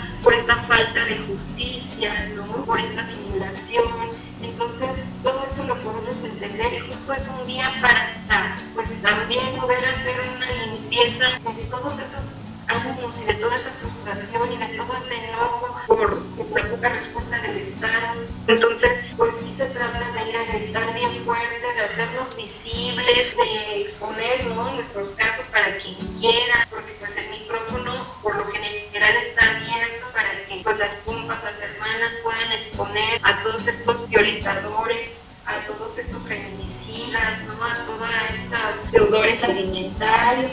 [2.81, 3.85] Esta simulación.
[4.43, 4.89] Entonces,
[5.23, 10.17] todo eso lo podemos entender y justo es un día para, pues, también poder hacer
[10.37, 12.39] una limpieza de todos esos
[12.69, 16.23] ánimos y de toda esa frustración y de todo ese enojo por,
[16.55, 18.17] la poca respuesta del Estado.
[18.47, 23.81] Entonces, pues sí se trata de ir a gritar bien fuerte, de hacernos visibles, de
[23.83, 26.67] exponer nuestros casos para quien quiera,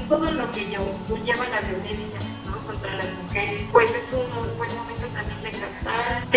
[0.10, 2.20] todo lo que lleva la violencia
[2.66, 3.66] contra las mujeres.
[3.72, 6.30] Pues es un buen momento también de captar,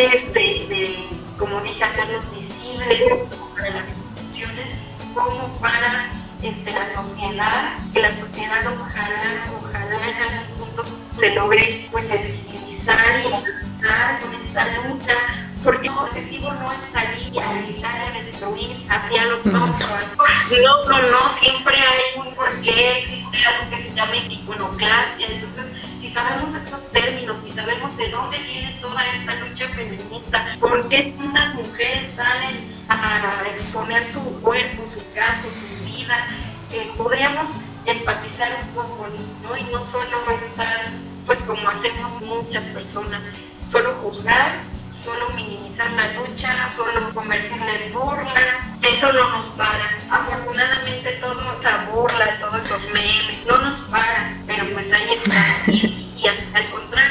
[0.68, 3.02] de, como dije, hacerlos visibles
[3.56, 4.70] para las instituciones
[5.14, 6.10] como para
[6.42, 8.29] este, la sociedad, que la sociedad
[28.00, 32.56] de dónde viene toda esta lucha feminista, por qué tantas mujeres salen
[32.88, 36.16] a exponer su cuerpo, su caso, su vida,
[36.72, 39.06] eh, podríamos empatizar un poco,
[39.42, 39.54] ¿no?
[39.54, 40.88] Y no solo estar,
[41.26, 43.26] pues como hacemos muchas personas,
[43.70, 44.60] solo juzgar
[44.90, 48.74] solo minimizar la lucha, solo convertirla en burla.
[48.82, 49.98] Eso no nos para.
[50.10, 55.46] Afortunadamente toda esa burla, todos esos memes, no nos paran, pero pues ahí está.
[56.20, 57.09] Y, al, contrario,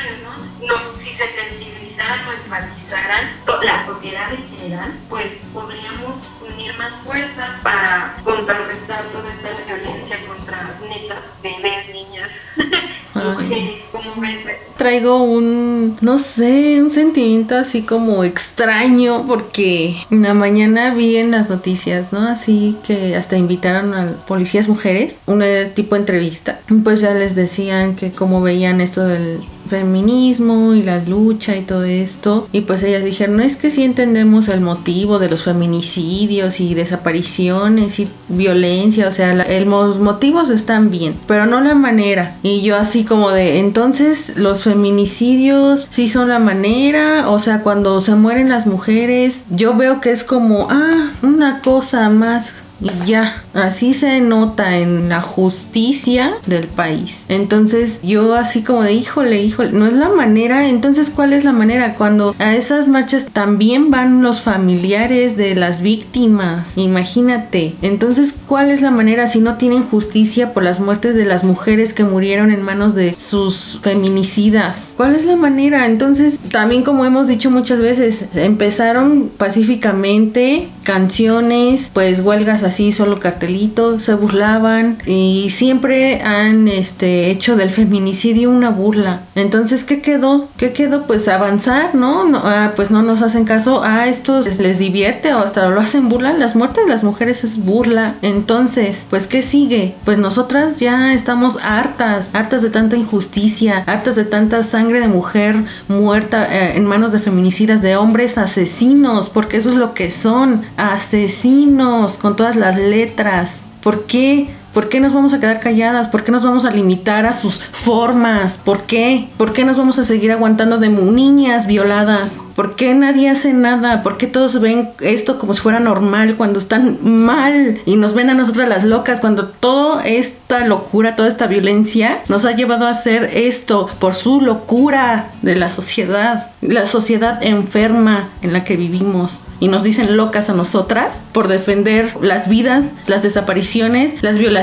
[0.83, 3.29] si se sensibilizaran o empatizaran
[3.63, 10.77] la sociedad en general, pues podríamos unir más fuerzas para contrarrestar toda esta violencia contra
[10.87, 12.39] neta bebés, niñas,
[13.15, 14.45] mujeres, como ves.
[14.77, 21.31] Traigo un, no sé, un sentimiento así como extraño porque en la mañana vi en
[21.31, 22.27] las noticias, ¿no?
[22.27, 25.43] Así que hasta invitaron a policías mujeres, un
[25.75, 26.59] tipo de entrevista.
[26.83, 31.83] Pues ya les decían que como veían esto del feminismo y la lucha y todo
[31.83, 32.47] esto.
[32.51, 37.99] Y pues ellas dijeron, es que sí entendemos el motivo de los feminicidios y desapariciones
[37.99, 42.37] y violencia, o sea, los motivos están bien, pero no la manera.
[42.43, 47.99] Y yo así como de, entonces los feminicidios sí son la manera, o sea, cuando
[47.99, 53.43] se mueren las mujeres, yo veo que es como, ah, una cosa más y ya,
[53.53, 57.25] así se nota en la justicia del país.
[57.29, 61.51] Entonces yo así como de, híjole, híjole, no es la manera, entonces ¿cuál es la
[61.51, 61.95] manera?
[61.95, 67.75] Cuando a esas marchas también van los familiares de las víctimas, imagínate.
[67.81, 71.93] Entonces, ¿cuál es la manera si no tienen justicia por las muertes de las mujeres
[71.93, 74.93] que murieron en manos de sus feminicidas?
[74.97, 75.85] ¿Cuál es la manera?
[75.85, 84.03] Entonces, también como hemos dicho muchas veces, empezaron pacíficamente canciones, pues huelgas así, solo cartelitos,
[84.03, 89.21] se burlaban y siempre han este, hecho del feminicidio una burla.
[89.35, 90.47] Entonces, ¿qué quedó?
[90.57, 91.05] ¿Qué quedó?
[91.05, 92.23] Pues avanzar, ¿no?
[92.25, 96.09] no ah, pues no nos hacen caso, a estos les, divierte o hasta lo hacen
[96.09, 96.33] burla.
[96.33, 98.15] Las muertes de las mujeres es burla.
[98.21, 99.95] Entonces, pues, ¿qué sigue?
[100.05, 105.55] Pues nosotras ya estamos hartas, hartas de tanta injusticia, hartas de tanta sangre de mujer
[105.87, 110.63] muerta eh, en manos de feminicidas, de hombres asesinos, porque eso es lo que son,
[110.77, 113.65] asesinos, con todas las letras.
[113.81, 114.47] ¿Por qué?
[114.73, 116.07] ¿Por qué nos vamos a quedar calladas?
[116.07, 118.57] ¿Por qué nos vamos a limitar a sus formas?
[118.57, 119.27] ¿Por qué?
[119.37, 122.37] ¿Por qué nos vamos a seguir aguantando de niñas violadas?
[122.55, 124.03] ¿Por qué nadie hace nada?
[124.03, 128.29] ¿Por qué todos ven esto como si fuera normal cuando están mal y nos ven
[128.29, 132.91] a nosotras las locas cuando toda esta locura, toda esta violencia nos ha llevado a
[132.91, 139.41] hacer esto por su locura de la sociedad, la sociedad enferma en la que vivimos?
[139.59, 144.58] y nos dicen locas a nosotras por defender las vidas, las desapariciones, las violaciones,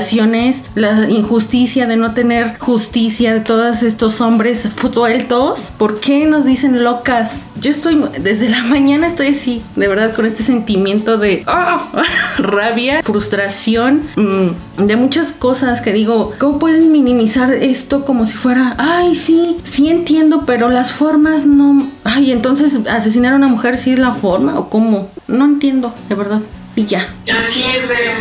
[0.75, 5.71] la injusticia de no tener justicia de todos estos hombres sueltos.
[5.77, 7.45] ¿Por qué nos dicen locas?
[7.59, 11.87] Yo estoy desde la mañana estoy así, de verdad, con este sentimiento de ah,
[12.37, 18.75] rabia, frustración, mm, de muchas cosas que digo, ¿cómo pueden minimizar esto como si fuera,
[18.77, 21.87] ay, sí, sí entiendo, pero las formas no.
[22.03, 25.09] Ay, entonces asesinar a una mujer sí es la forma o cómo?
[25.27, 26.41] No entiendo, de verdad.
[26.75, 27.07] Y ya.
[27.39, 28.11] Así es, pero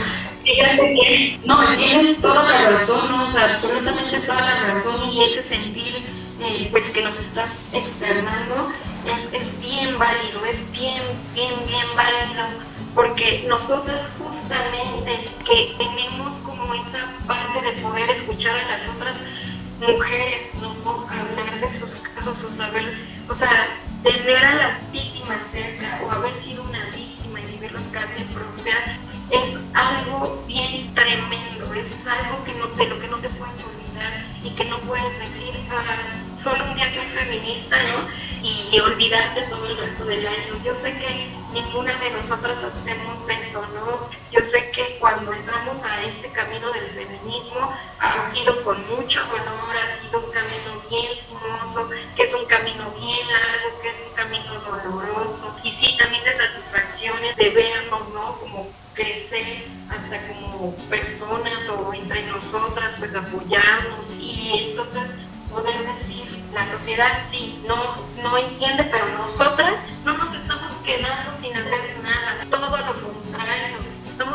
[0.46, 5.42] fíjate que no, tienes toda la razón, o sea, absolutamente toda la razón y ese
[5.42, 6.04] sentir
[6.40, 8.70] eh, pues que nos estás externando
[9.32, 11.02] es, bien válido, es bien,
[11.34, 12.44] bien, bien válido,
[12.94, 19.26] porque nosotras justamente que tenemos como esa parte de poder escuchar a las otras
[19.80, 20.74] mujeres, ¿no?
[21.08, 22.96] hablar de sus casos o saber,
[23.28, 23.68] o sea,
[24.02, 28.98] tener a las víctimas cerca o haber sido una víctima y vivirlo en carne propia,
[29.30, 34.24] es algo bien tremendo, es algo que no, de lo que no te puedes olvidar
[34.42, 38.26] y que no puedes decir, ah, solo un día soy feminista, ¿no?
[38.70, 40.60] y olvidarte todo el resto del año.
[40.64, 43.98] Yo sé que ninguna de nosotras hacemos eso, ¿no?
[44.30, 49.76] Yo sé que cuando entramos a este camino del feminismo ha sido con mucho dolor,
[49.84, 54.54] ha sido camino bien sinuoso, que es un camino bien largo, que es un camino
[54.60, 58.38] doloroso y sí también de satisfacciones, de vernos, ¿no?
[58.38, 65.16] Como crecer hasta como personas o entre nosotras, pues apoyarnos y entonces
[65.50, 66.24] poder decir
[66.54, 72.46] la sociedad sí, no, no entiende, pero nosotras no nos estamos quedando sin hacer nada,
[72.50, 73.85] todo lo contrario.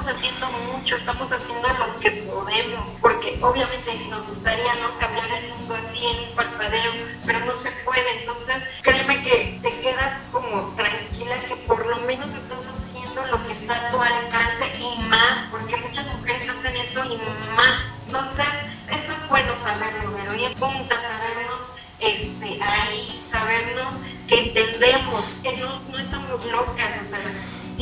[0.02, 5.50] Estamos haciendo mucho, estamos haciendo lo que podemos, porque obviamente nos gustaría no cambiar el
[5.50, 6.92] mundo así en un parpadeo,
[7.24, 8.22] pero no se puede.
[8.22, 13.52] Entonces, créeme que te quedas como tranquila que por lo menos estás haciendo lo que
[13.52, 17.20] está a tu alcance y más, porque muchas mujeres hacen eso y
[17.56, 18.00] más.
[18.08, 18.48] Entonces,
[18.88, 25.58] eso es bueno saberlo, pero y es punta sabernos este, ahí, sabernos que entendemos, que
[25.58, 27.20] no, no estamos locas, o sea,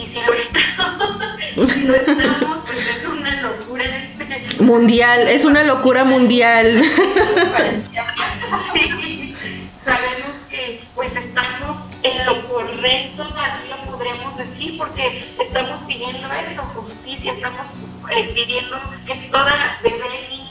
[0.01, 4.63] y si lo estamos, si lo estamos, pues es una locura este.
[4.63, 6.81] Mundial, es una locura mundial.
[8.73, 9.35] sí,
[9.75, 16.61] sabemos que pues estamos en lo correcto, así lo podremos decir, porque estamos pidiendo eso,
[16.75, 17.67] justicia, estamos
[18.11, 20.48] eh, pidiendo que toda bebé, niña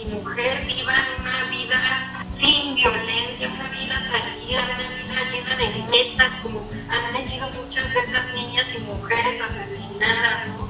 [0.00, 6.36] y mujer vivan una vida sin violencia, una vida tranquila, una vida llena de metas,
[6.36, 10.68] como han tenido muchas de esas niñas y mujeres asesinadas, ¿no?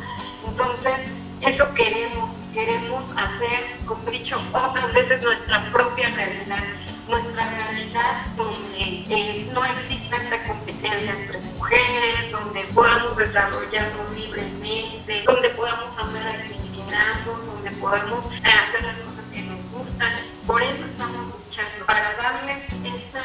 [0.49, 1.11] Entonces,
[1.41, 6.65] eso queremos, queremos hacer, como he dicho otras veces, nuestra propia realidad,
[7.09, 15.51] nuestra realidad donde eh, no exista esta competencia entre mujeres, donde podamos desarrollarnos libremente, donde
[15.51, 16.68] podamos amar a quien
[17.47, 20.13] donde podamos eh, hacer las cosas que nos gustan.
[20.47, 21.35] Por eso estamos
[21.87, 23.23] para darles esa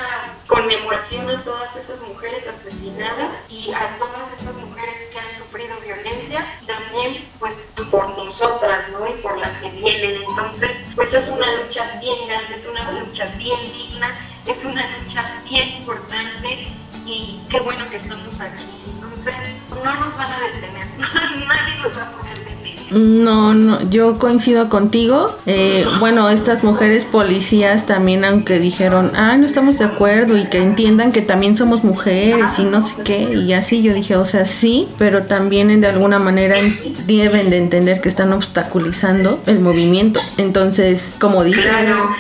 [0.47, 6.45] conmemoración a todas esas mujeres asesinadas y a todas esas mujeres que han sufrido violencia,
[6.66, 7.55] también pues
[7.91, 9.07] por nosotras, ¿no?
[9.07, 10.24] Y por las que vienen.
[10.28, 15.41] Entonces, pues es una lucha bien grande, es una lucha bien digna, es una lucha
[15.47, 16.68] bien importante
[17.05, 18.64] y qué bueno que estamos aquí.
[18.88, 20.88] Entonces, no nos van a detener,
[21.47, 22.42] nadie nos va a poder
[22.93, 25.35] no, no, yo coincido contigo.
[25.45, 30.61] Eh, bueno, estas mujeres policías también, aunque dijeron, ah, no estamos de acuerdo y que
[30.61, 34.45] entiendan que también somos mujeres y no sé qué, y así yo dije, o sea,
[34.45, 36.55] sí, pero también de alguna manera
[37.05, 40.19] deben de entender que están obstaculizando el movimiento.
[40.37, 41.65] Entonces, como dices,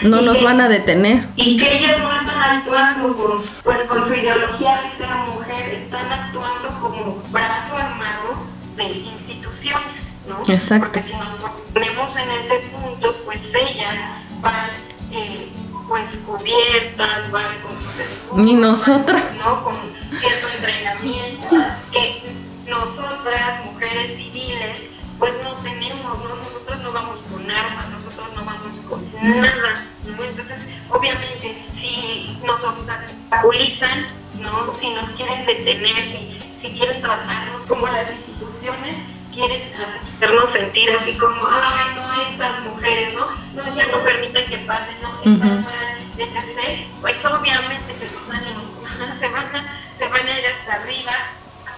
[0.03, 1.25] no nos van a detener.
[1.35, 6.11] Y que ellas no están actuando con, pues, con su ideología de ser mujer, están
[6.11, 8.43] actuando como brazo armado
[8.77, 10.02] de instituciones
[10.47, 10.85] Exacto.
[10.85, 11.33] Porque si nos
[11.73, 13.95] ponemos en ese punto, pues ellas
[14.41, 14.69] van
[15.11, 15.49] eh,
[15.87, 18.49] pues cubiertas, van con sus escudos.
[18.49, 19.23] Y nosotras.
[19.37, 19.63] ¿no?
[19.63, 19.75] Con
[20.15, 21.55] cierto entrenamiento
[21.91, 22.23] que
[22.67, 24.85] nosotras, mujeres civiles,
[25.19, 26.35] pues no tenemos, ¿no?
[26.35, 30.23] Nosotros no vamos con armas, nosotros no vamos con nada, ¿no?
[30.23, 34.07] Entonces, obviamente, si nos obstaculizan,
[34.39, 34.73] ¿no?
[34.73, 38.97] Si nos quieren detener, si, si quieren tratarnos como las instituciones,
[39.33, 43.27] quieren hacernos sentir así como, ay, no, estas mujeres, ¿no?
[43.53, 46.87] No, ya no permiten que pasen, no, están mal, etc.
[47.01, 48.65] Pues obviamente que los ánimos
[49.19, 51.11] se van, a, se van a ir hasta arriba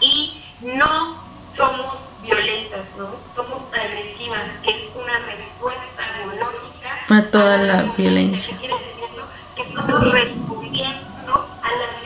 [0.02, 3.08] y no somos violentas, ¿no?
[3.34, 6.66] Somos agresivas, que es una respuesta biológica
[7.10, 8.54] a toda la, violencia.
[8.56, 9.28] ¿Qué quiere decir eso?
[9.56, 12.05] Que estamos respondiendo a la violencia,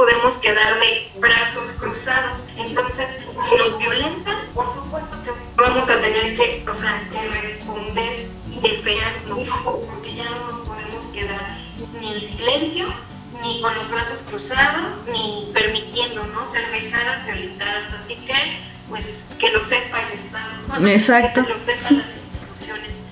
[0.00, 2.38] podemos quedar de brazos cruzados.
[2.56, 5.30] Entonces, si nos violentan, por supuesto que
[5.60, 11.04] vamos a tener que, o sea, que responder y defendernos, porque ya no nos podemos
[11.12, 11.58] quedar
[12.00, 12.86] ni en silencio
[13.42, 16.46] ni con los brazos cruzados, ni permitiendo ¿no?
[16.46, 17.92] ser vejadas, violentadas.
[17.92, 21.44] Así que, pues, que lo sepa el Estado, Exacto.
[21.44, 23.02] que lo sepan las instituciones.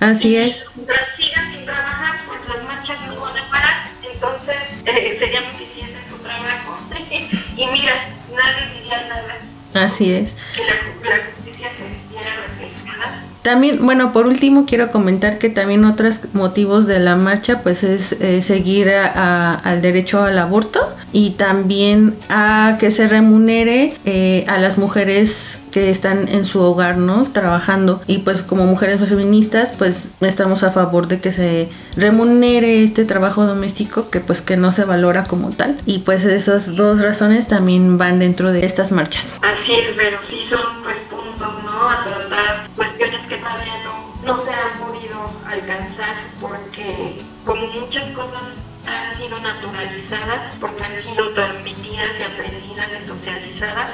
[0.00, 0.64] Así es.
[0.74, 3.88] Mientras sigan sin trabajar, pues las marchas no van a parar.
[4.12, 6.78] Entonces, eh, sería que hiciesen su trabajo.
[7.56, 9.84] y mira, nadie diría nada.
[9.86, 10.34] Así es.
[10.54, 15.84] Que la, la justicia se viera reflejada también, bueno, por último quiero comentar que también
[15.84, 20.95] otros motivos de la marcha pues es eh, seguir a, a, al derecho al aborto
[21.16, 26.98] y también a que se remunere eh, a las mujeres que están en su hogar,
[26.98, 27.24] ¿no?
[27.24, 33.06] Trabajando y pues como mujeres feministas pues estamos a favor de que se remunere este
[33.06, 37.48] trabajo doméstico que pues que no se valora como tal y pues esas dos razones
[37.48, 39.36] también van dentro de estas marchas.
[39.40, 41.88] Así es, pero sí son pues puntos, ¿no?
[41.88, 48.65] A tratar cuestiones que todavía no, no se han podido alcanzar porque como muchas cosas
[48.86, 53.92] han sido naturalizadas, porque han sido transmitidas y aprendidas y socializadas,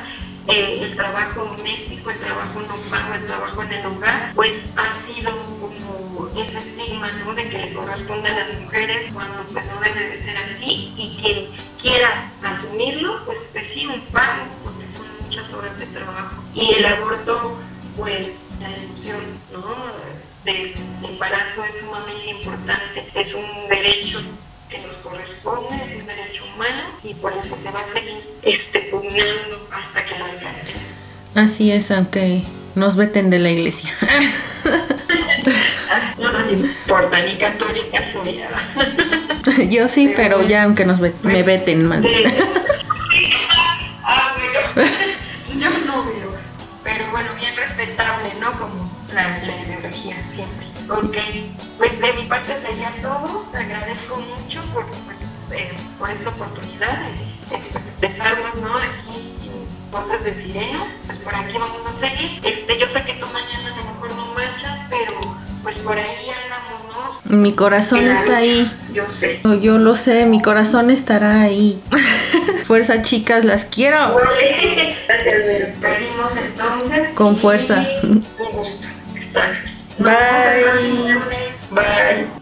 [0.49, 4.95] eh, el trabajo doméstico, el trabajo no pago, el trabajo en el hogar, pues ha
[4.95, 5.31] sido
[5.61, 7.33] como ese estigma, ¿no?
[7.35, 11.17] De que le corresponde a las mujeres cuando pues no debe de ser así y
[11.21, 11.49] quien
[11.81, 16.43] quiera asumirlo, pues, sí, un pago, porque son muchas horas de trabajo.
[16.55, 17.57] Y el aborto
[17.97, 19.21] pues la interrupción
[19.53, 19.77] ¿no?
[20.45, 24.23] del embarazo es sumamente importante, es un derecho
[24.73, 28.23] que nos corresponde, es un derecho humano y por el que se va a seguir
[28.43, 30.83] este, pugnando hasta que lo alcancemos.
[31.35, 32.43] Así es, aunque
[32.75, 33.91] nos veten de la iglesia.
[36.19, 38.41] no nos importa, ni católica soy.
[39.71, 42.03] Yo sí, pero, pero ya aunque nos ve pues, me veten, man.
[42.03, 42.09] sí,
[54.03, 58.77] agradezco mucho por, pues, eh, por esta oportunidad de expresarnos, ¿no?
[58.77, 59.29] Aquí
[59.91, 60.85] Voces de Sirena.
[61.07, 62.41] Pues por aquí vamos a seguir.
[62.45, 65.21] Este, yo sé que tú mañana a lo mejor no marchas, pero
[65.63, 67.37] pues por ahí andamos, ¿no?
[67.37, 68.71] Mi corazón está ahí.
[68.93, 69.41] Yo sé.
[69.61, 71.81] Yo lo sé, mi corazón estará ahí.
[72.67, 74.15] fuerza, chicas, las quiero.
[74.15, 74.97] Vale.
[75.07, 75.67] Gracias, Vero.
[75.81, 77.11] Seguimos entonces.
[77.11, 77.87] Con fuerza.
[78.03, 79.53] Un gusto estar.
[79.99, 80.15] Bye.
[81.71, 82.42] Bye.